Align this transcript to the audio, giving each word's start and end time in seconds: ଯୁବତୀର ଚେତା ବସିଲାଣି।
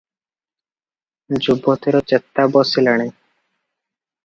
ଯୁବତୀର 1.49 2.03
ଚେତା 2.13 2.49
ବସିଲାଣି। 2.57 3.09